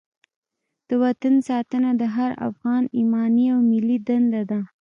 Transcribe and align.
د 0.87 0.89
وطن 1.03 1.33
ساتنه 1.47 1.89
د 2.01 2.03
هر 2.15 2.31
افغان 2.47 2.83
ایماني 2.97 3.45
او 3.53 3.59
ملي 3.71 3.97
دنده 4.07 4.41
ده. 4.51 4.59